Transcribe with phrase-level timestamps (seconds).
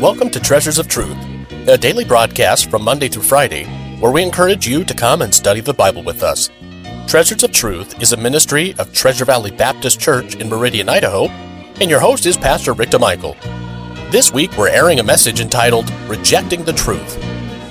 [0.00, 1.16] Welcome to Treasures of Truth,
[1.66, 3.64] a daily broadcast from Monday through Friday
[3.98, 6.50] where we encourage you to come and study the Bible with us.
[7.08, 11.26] Treasures of Truth is a ministry of Treasure Valley Baptist Church in Meridian, Idaho,
[11.80, 13.36] and your host is Pastor Rick DeMichael.
[14.12, 17.20] This week we're airing a message entitled Rejecting the Truth.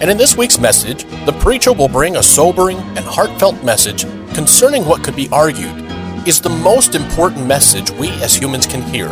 [0.00, 4.02] And in this week's message, the preacher will bring a sobering and heartfelt message
[4.34, 5.80] concerning what could be argued
[6.26, 9.10] is the most important message we as humans can hear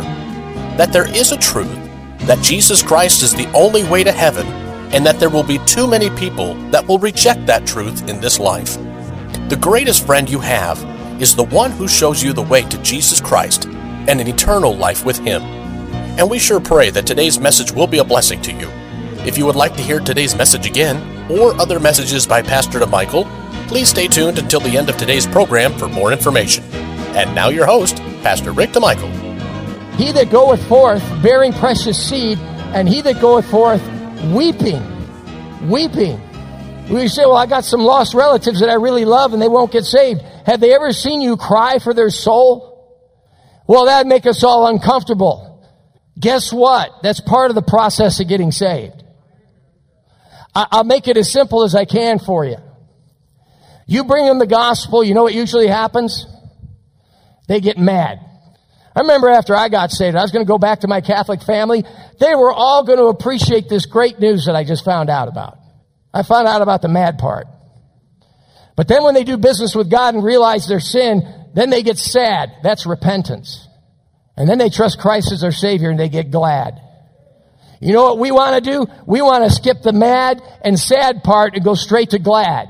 [0.75, 1.84] that there is a truth,
[2.25, 4.47] that Jesus Christ is the only way to heaven,
[4.93, 8.39] and that there will be too many people that will reject that truth in this
[8.39, 8.77] life.
[9.49, 10.83] The greatest friend you have
[11.21, 15.05] is the one who shows you the way to Jesus Christ and an eternal life
[15.05, 15.41] with Him.
[16.17, 18.69] And we sure pray that today's message will be a blessing to you.
[19.25, 23.25] If you would like to hear today's message again, or other messages by Pastor DeMichael,
[23.67, 26.63] please stay tuned until the end of today's program for more information.
[27.15, 29.24] And now your host, Pastor Rick DeMichael.
[29.97, 33.81] He that goeth forth bearing precious seed, and he that goeth forth
[34.33, 34.81] weeping,
[35.69, 36.19] weeping.
[36.89, 39.71] We say, well, I got some lost relatives that I really love and they won't
[39.71, 40.21] get saved.
[40.45, 42.75] Have they ever seen you cry for their soul?
[43.67, 45.65] Well, that'd make us all uncomfortable.
[46.19, 46.91] Guess what?
[47.01, 49.03] That's part of the process of getting saved.
[50.53, 52.57] I- will make it as simple as I can for you.
[53.87, 56.27] You bring them the gospel, you know what usually happens?
[57.47, 58.19] They get mad.
[58.95, 61.41] I remember after I got saved, I was going to go back to my Catholic
[61.41, 61.83] family.
[62.19, 65.57] They were all going to appreciate this great news that I just found out about.
[66.13, 67.47] I found out about the mad part.
[68.77, 71.97] But then when they do business with God and realize their sin, then they get
[71.97, 72.51] sad.
[72.63, 73.67] That's repentance.
[74.37, 76.79] And then they trust Christ as their Savior and they get glad.
[77.81, 78.85] You know what we want to do?
[79.05, 82.69] We want to skip the mad and sad part and go straight to glad.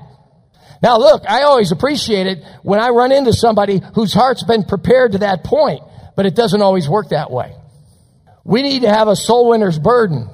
[0.81, 5.13] Now look, I always appreciate it when I run into somebody whose heart's been prepared
[5.13, 5.81] to that point,
[6.15, 7.55] but it doesn't always work that way.
[8.43, 10.29] We need to have a soul winner's burden.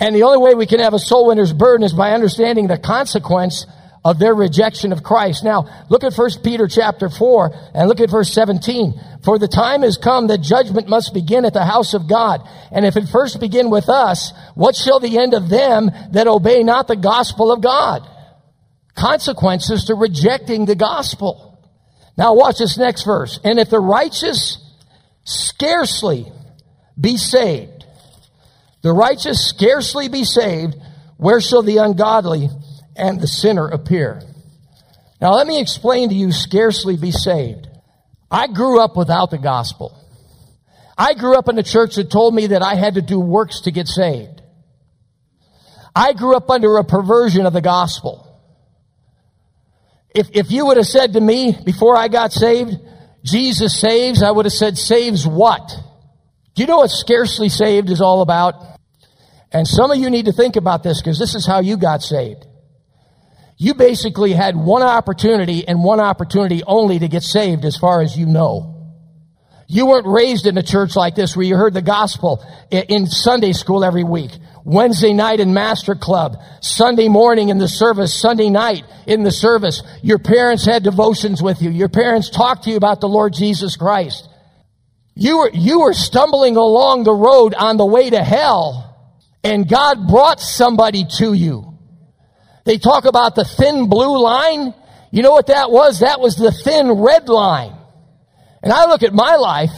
[0.00, 2.78] And the only way we can have a soul winner's burden is by understanding the
[2.78, 3.66] consequence
[4.06, 5.42] of their rejection of Christ.
[5.42, 8.94] Now, look at 1 Peter chapter 4 and look at verse 17.
[9.24, 12.40] For the time has come that judgment must begin at the house of God.
[12.70, 16.62] And if it first begin with us, what shall the end of them that obey
[16.62, 18.08] not the gospel of God?
[18.96, 21.62] Consequences to rejecting the gospel.
[22.16, 23.38] Now watch this next verse.
[23.44, 24.58] And if the righteous
[25.24, 26.32] scarcely
[26.98, 27.84] be saved,
[28.82, 30.76] the righteous scarcely be saved,
[31.18, 32.48] where shall the ungodly
[32.96, 34.22] and the sinner appear?
[35.20, 37.68] Now let me explain to you scarcely be saved.
[38.30, 40.02] I grew up without the gospel.
[40.98, 43.62] I grew up in a church that told me that I had to do works
[43.62, 44.40] to get saved.
[45.94, 48.25] I grew up under a perversion of the gospel
[50.16, 52.72] if, if you would have said to me before I got saved,
[53.22, 55.68] Jesus saves, I would have said, saves what?
[56.54, 58.54] Do you know what scarcely saved is all about?
[59.52, 62.02] And some of you need to think about this because this is how you got
[62.02, 62.46] saved.
[63.58, 68.16] You basically had one opportunity and one opportunity only to get saved as far as
[68.16, 68.75] you know.
[69.68, 73.52] You weren't raised in a church like this where you heard the gospel in Sunday
[73.52, 74.30] school every week.
[74.64, 79.82] Wednesday night in Master Club, Sunday morning in the service, Sunday night in the service.
[80.02, 81.70] Your parents had devotions with you.
[81.70, 84.28] Your parents talked to you about the Lord Jesus Christ.
[85.14, 88.86] You were, you were stumbling along the road on the way to hell
[89.46, 91.78] and God brought somebody to you.
[92.64, 94.74] They talk about the thin blue line.
[95.12, 96.00] You know what that was?
[96.00, 97.75] That was the thin red line.
[98.66, 99.70] And I look at my life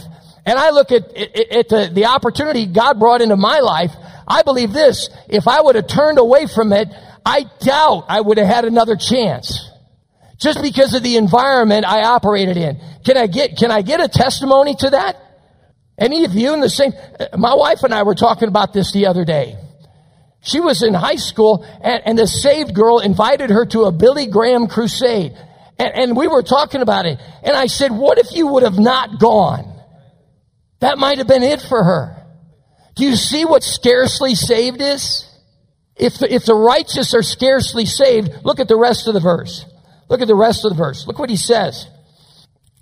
[0.47, 3.91] and I look at, at, at the, the opportunity God brought into my life.
[4.27, 6.87] I believe this, if I would have turned away from it,
[7.23, 9.69] I doubt I would have had another chance.
[10.39, 12.81] Just because of the environment I operated in.
[13.05, 15.17] Can I get, can I get a testimony to that?
[15.99, 16.93] Any of you in the same,
[17.37, 19.55] my wife and I were talking about this the other day.
[20.41, 24.25] She was in high school and, and the saved girl invited her to a Billy
[24.25, 25.33] Graham crusade.
[25.79, 27.19] And, and we were talking about it.
[27.41, 29.81] And I said, what if you would have not gone?
[30.81, 32.25] That might have been it for her.
[32.95, 35.25] Do you see what scarcely saved is?
[35.95, 39.65] If the, if the righteous are scarcely saved, look at the rest of the verse.
[40.09, 41.07] Look at the rest of the verse.
[41.07, 41.87] Look what he says.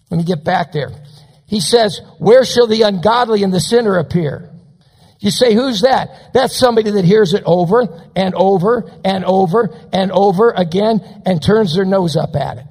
[0.09, 0.91] Let me get back there.
[1.47, 4.51] He says, where shall the ungodly and the sinner appear?
[5.19, 6.31] You say, who's that?
[6.33, 11.75] That's somebody that hears it over and over and over and over again and turns
[11.75, 12.65] their nose up at it.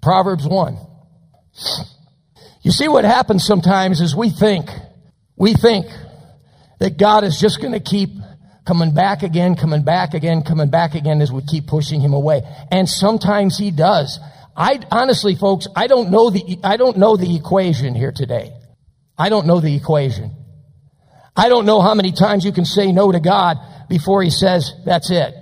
[0.00, 0.78] Proverbs 1.
[2.62, 4.68] You see what happens sometimes is we think,
[5.36, 5.86] we think
[6.80, 8.10] that God is just going to keep
[8.66, 12.42] coming back again, coming back again, coming back again as we keep pushing him away.
[12.70, 14.20] And sometimes he does.
[14.56, 18.52] I honestly, folks, I don't know the, I don't know the equation here today.
[19.16, 20.36] I don't know the equation.
[21.34, 23.56] I don't know how many times you can say no to God
[23.88, 25.34] before he says, that's it.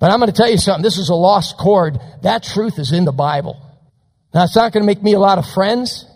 [0.00, 0.82] But I'm going to tell you something.
[0.82, 1.98] This is a lost chord.
[2.22, 3.60] That truth is in the Bible.
[4.32, 6.06] Now, it's not going to make me a lot of friends,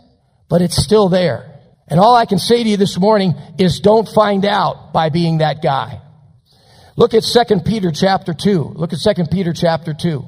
[0.49, 1.61] but it's still there.
[1.87, 5.39] And all I can say to you this morning is don't find out by being
[5.39, 6.01] that guy.
[6.97, 8.73] Look at 2 Peter chapter 2.
[8.77, 10.25] Look at 2 Peter chapter 2.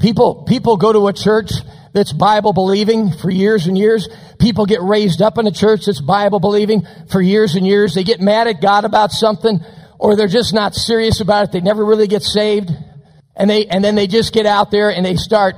[0.00, 1.50] People, people go to a church
[1.92, 4.08] that's Bible believing for years and years.
[4.38, 7.94] People get raised up in a church that's Bible believing for years and years.
[7.94, 9.60] They get mad at God about something
[9.98, 11.52] or they're just not serious about it.
[11.52, 12.70] They never really get saved.
[13.36, 15.56] And they, and then they just get out there and they start,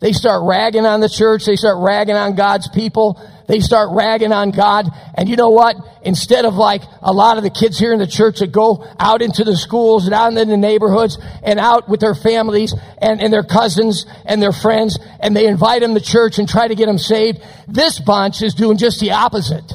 [0.00, 1.44] they start ragging on the church.
[1.44, 3.20] They start ragging on God's people.
[3.48, 4.86] They start ragging on God.
[5.14, 5.76] And you know what?
[6.02, 9.22] Instead of like a lot of the kids here in the church that go out
[9.22, 13.32] into the schools and out in the neighborhoods and out with their families and, and
[13.32, 16.86] their cousins and their friends and they invite them to church and try to get
[16.86, 19.72] them saved, this bunch is doing just the opposite.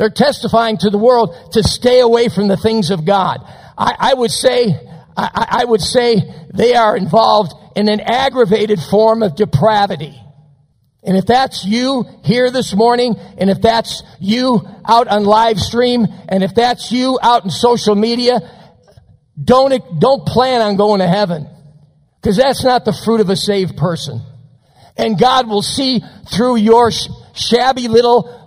[0.00, 3.40] They're testifying to the world to stay away from the things of God.
[3.76, 4.68] I, I would say,
[5.14, 6.22] I, I would say
[6.54, 10.18] they are involved in an aggravated form of depravity.
[11.02, 16.06] And if that's you here this morning, and if that's you out on live stream,
[16.30, 18.40] and if that's you out in social media,
[19.44, 21.46] don't, don't plan on going to heaven.
[22.22, 24.22] Because that's not the fruit of a saved person.
[24.96, 26.00] And God will see
[26.32, 26.90] through your
[27.34, 28.39] shabby little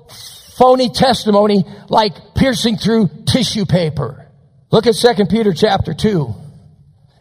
[0.57, 4.27] phony testimony like piercing through tissue paper.
[4.71, 6.35] Look at 2 Peter chapter 2.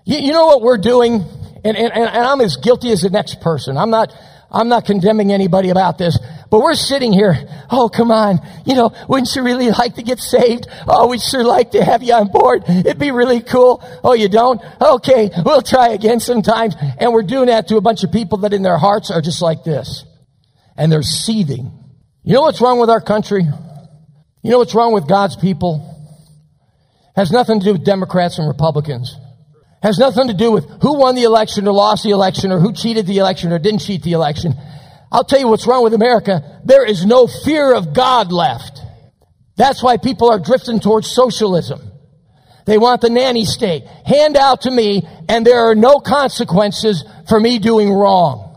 [0.04, 1.22] You, you know what we're doing?
[1.64, 3.76] And, and, and I'm as guilty as the next person.
[3.76, 4.12] I'm not,
[4.50, 6.18] I'm not condemning anybody about this,
[6.50, 7.36] but we're sitting here.
[7.70, 8.40] Oh, come on.
[8.66, 10.66] You know, wouldn't you really like to get saved?
[10.88, 12.64] Oh, we'd sure like to have you on board.
[12.66, 13.82] It'd be really cool.
[14.02, 14.60] Oh, you don't?
[14.80, 16.74] Okay, we'll try again sometimes.
[16.98, 19.42] And we're doing that to a bunch of people that in their hearts are just
[19.42, 20.04] like this.
[20.76, 21.81] And they're seething
[22.24, 23.42] you know what's wrong with our country?
[23.42, 25.88] You know what's wrong with God's people?
[27.16, 29.16] Has nothing to do with Democrats and Republicans.
[29.82, 32.72] Has nothing to do with who won the election or lost the election or who
[32.72, 34.54] cheated the election or didn't cheat the election.
[35.10, 36.60] I'll tell you what's wrong with America.
[36.64, 38.80] There is no fear of God left.
[39.56, 41.80] That's why people are drifting towards socialism.
[42.66, 43.84] They want the nanny state.
[44.06, 48.51] Hand out to me and there are no consequences for me doing wrong.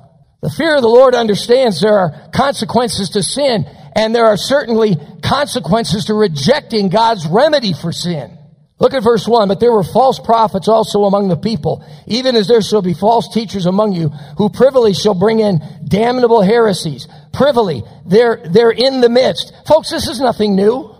[0.45, 3.65] The fear of the Lord understands there are consequences to sin,
[3.95, 8.37] and there are certainly consequences to rejecting God's remedy for sin.
[8.77, 9.47] Look at verse 1.
[9.47, 13.33] But there were false prophets also among the people, even as there shall be false
[13.33, 17.07] teachers among you, who privily shall bring in damnable heresies.
[17.33, 17.81] Privily.
[18.05, 19.51] They're, they're in the midst.
[19.65, 20.93] Folks, this is nothing new.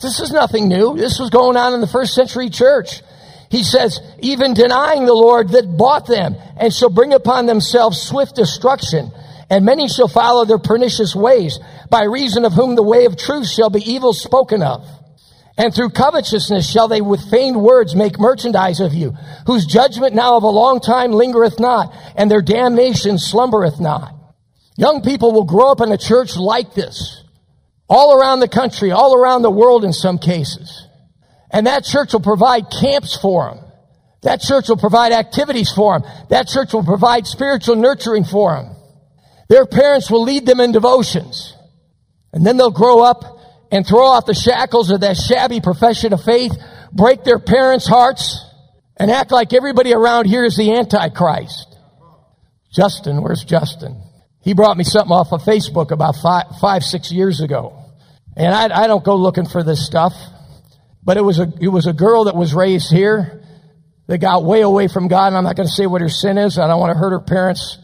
[0.00, 0.96] This is nothing new.
[0.96, 3.02] This was going on in the first century church.
[3.50, 8.34] He says, even denying the Lord that bought them and shall bring upon themselves swift
[8.34, 9.10] destruction.
[9.50, 11.58] And many shall follow their pernicious ways,
[11.90, 14.88] by reason of whom the way of truth shall be evil spoken of.
[15.56, 19.12] And through covetousness shall they with feigned words make merchandise of you,
[19.46, 24.12] whose judgment now of a long time lingereth not, and their damnation slumbereth not.
[24.76, 27.22] Young people will grow up in a church like this,
[27.88, 30.88] all around the country, all around the world in some cases.
[31.54, 33.64] And that church will provide camps for them.
[34.22, 36.10] That church will provide activities for them.
[36.28, 38.74] That church will provide spiritual nurturing for them.
[39.48, 41.54] Their parents will lead them in devotions.
[42.32, 43.22] And then they'll grow up
[43.70, 46.52] and throw off the shackles of that shabby profession of faith,
[46.92, 48.44] break their parents' hearts,
[48.96, 51.76] and act like everybody around here is the Antichrist.
[52.72, 54.02] Justin, where's Justin?
[54.40, 57.80] He brought me something off of Facebook about five, five six years ago.
[58.36, 60.14] And I, I don't go looking for this stuff.
[61.04, 63.42] But it was a, it was a girl that was raised here
[64.06, 65.28] that got way away from God.
[65.28, 66.58] And I'm not going to say what her sin is.
[66.58, 67.78] I don't want to hurt her parents'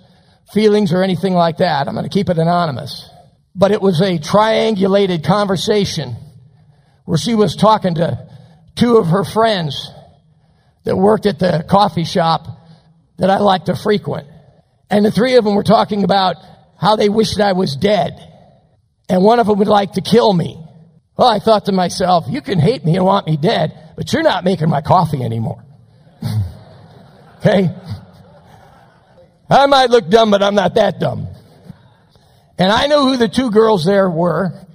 [0.52, 1.86] feelings or anything like that.
[1.86, 3.08] I'm going to keep it anonymous.
[3.54, 6.16] But it was a triangulated conversation
[7.04, 8.26] where she was talking to
[8.76, 9.90] two of her friends
[10.84, 12.46] that worked at the coffee shop
[13.18, 14.28] that I like to frequent.
[14.88, 16.36] And the three of them were talking about
[16.78, 18.26] how they wished I was dead.
[19.08, 20.64] And one of them would like to kill me.
[21.20, 24.22] Well, I thought to myself, you can hate me and want me dead, but you're
[24.22, 25.62] not making my coffee anymore.
[27.40, 27.68] okay?
[29.50, 31.28] I might look dumb, but I'm not that dumb.
[32.56, 34.66] And I know who the two girls there were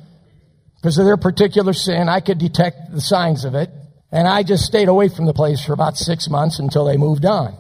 [0.76, 2.10] because of their particular sin.
[2.10, 3.72] I could detect the signs of it.
[4.12, 7.26] And I just stayed away from the place for about six months until they moved
[7.26, 7.58] on.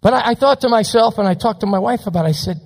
[0.00, 2.32] But I, I thought to myself, and I talked to my wife about it, I
[2.32, 2.60] said,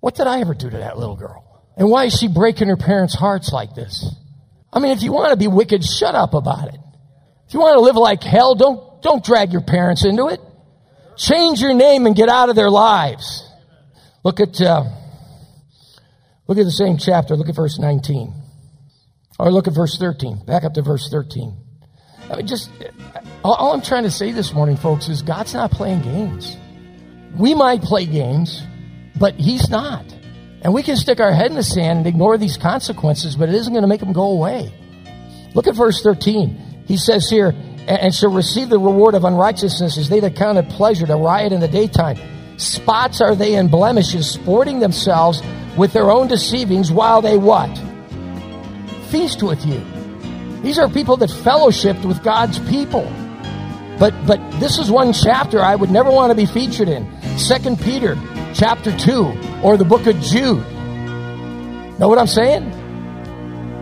[0.00, 1.49] what did I ever do to that little girl?
[1.80, 4.14] And why is she breaking her parents' hearts like this?
[4.70, 6.78] I mean, if you want to be wicked, shut up about it.
[7.48, 10.40] If you want to live like hell, don't, don't drag your parents into it.
[11.16, 13.48] Change your name and get out of their lives.
[14.22, 14.84] Look at, uh,
[16.46, 17.34] look at the same chapter.
[17.34, 18.34] Look at verse 19.
[19.38, 20.44] Or look at verse 13.
[20.44, 21.56] Back up to verse 13.
[22.30, 22.70] I mean, just
[23.42, 26.58] all, all I'm trying to say this morning, folks, is God's not playing games.
[27.38, 28.62] We might play games,
[29.18, 30.04] but He's not.
[30.62, 33.54] And we can stick our head in the sand and ignore these consequences, but it
[33.54, 34.72] isn't going to make them go away.
[35.54, 36.84] Look at verse 13.
[36.86, 37.54] He says here,
[37.86, 41.52] and shall receive the reward of unrighteousness as they that count it pleasure to riot
[41.52, 42.18] in the daytime.
[42.58, 45.42] Spots are they and blemishes, sporting themselves
[45.76, 47.74] with their own deceivings while they what?
[49.08, 49.82] Feast with you.
[50.62, 53.10] These are people that fellowshipped with God's people.
[53.98, 57.08] But but this is one chapter I would never want to be featured in.
[57.38, 58.14] Second Peter
[58.54, 60.64] chapter 2 or the book of Jude.
[61.98, 62.72] Know what I'm saying?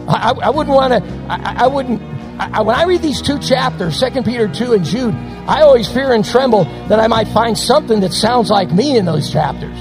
[0.09, 2.01] I, I, wouldn't want to, I, I wouldn't,
[2.41, 5.15] I, when I read these two chapters, Second Peter 2 and Jude,
[5.47, 9.05] I always fear and tremble that I might find something that sounds like me in
[9.05, 9.77] those chapters.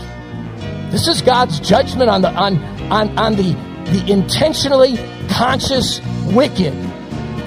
[0.91, 2.57] This is God's judgment on the, on,
[2.91, 3.53] on, on the,
[3.91, 4.97] the intentionally
[5.29, 6.73] conscious wicked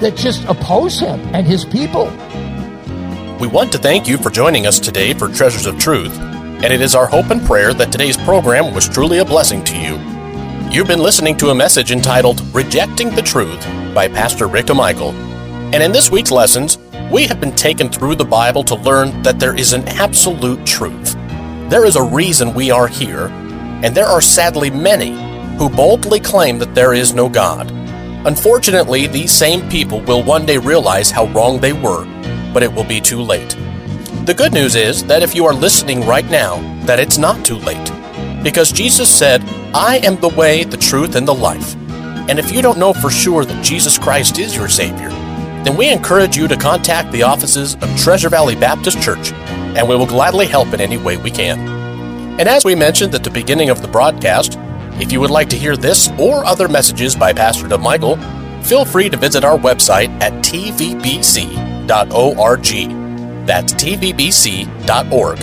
[0.01, 2.05] that just oppose him and his people.
[3.39, 6.15] We want to thank you for joining us today for Treasures of Truth,
[6.63, 9.75] and it is our hope and prayer that today's program was truly a blessing to
[9.75, 9.97] you.
[10.69, 13.65] You've been listening to a message entitled Rejecting the Truth
[13.95, 15.11] by Pastor Rick DeMichael.
[15.73, 16.77] And in this week's lessons,
[17.11, 21.15] we have been taken through the Bible to learn that there is an absolute truth.
[21.71, 23.25] There is a reason we are here,
[23.83, 25.11] and there are sadly many
[25.57, 27.71] who boldly claim that there is no God.
[28.27, 32.05] Unfortunately, these same people will one day realize how wrong they were,
[32.53, 33.57] but it will be too late.
[34.25, 37.55] The good news is that if you are listening right now, that it's not too
[37.55, 37.91] late.
[38.43, 41.75] Because Jesus said, I am the way, the truth, and the life.
[42.29, 45.09] And if you don't know for sure that Jesus Christ is your Savior,
[45.63, 49.95] then we encourage you to contact the offices of Treasure Valley Baptist Church, and we
[49.95, 51.59] will gladly help in any way we can.
[52.39, 54.55] And as we mentioned at the beginning of the broadcast,
[55.01, 58.19] if you would like to hear this or other messages by Pastor DeMichael,
[58.63, 60.71] feel free to visit our website at tvbc.org.
[63.45, 65.39] That's tvbc.org.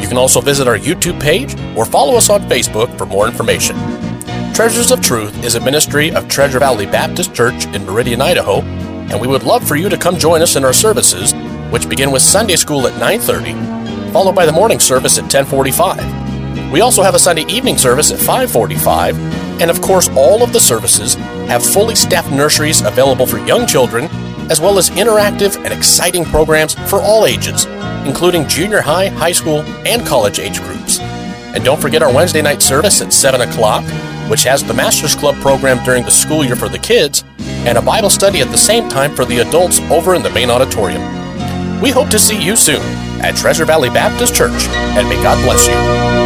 [0.00, 3.76] You can also visit our YouTube page or follow us on Facebook for more information.
[4.54, 9.20] Treasures of Truth is a ministry of Treasure Valley Baptist Church in Meridian, Idaho, and
[9.20, 11.34] we would love for you to come join us in our services,
[11.70, 13.54] which begin with Sunday school at 9:30,
[14.12, 16.02] followed by the morning service at 10:45.
[16.72, 19.16] We also have a Sunday evening service at 5:45,
[19.60, 21.14] and of course, all of the services
[21.48, 24.08] have fully staffed nurseries available for young children,
[24.50, 27.66] as well as interactive and exciting programs for all ages
[28.06, 31.00] including junior high, high school, and college age groups.
[31.00, 33.84] And don't forget our Wednesday night service at 7 o'clock,
[34.30, 37.82] which has the Masters Club program during the school year for the kids, and a
[37.82, 41.02] Bible study at the same time for the adults over in the main auditorium.
[41.80, 42.82] We hope to see you soon
[43.22, 46.25] at Treasure Valley Baptist Church, and may God bless you.